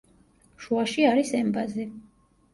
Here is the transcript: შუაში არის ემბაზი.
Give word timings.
შუაში 0.63 1.05
არის 1.11 1.35
ემბაზი. 1.41 1.87